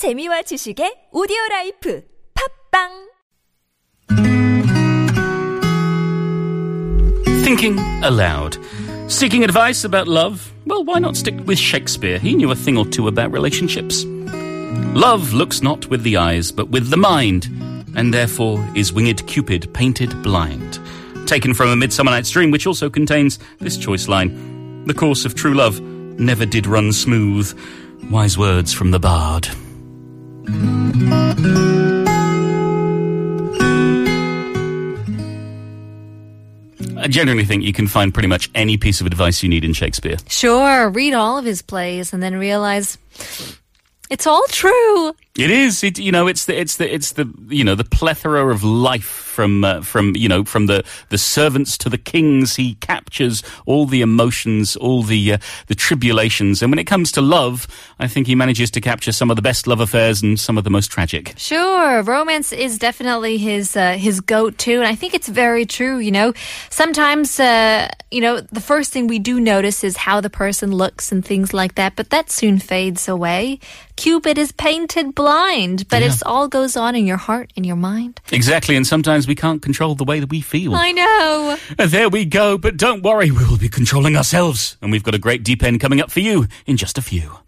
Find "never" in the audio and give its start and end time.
25.82-26.46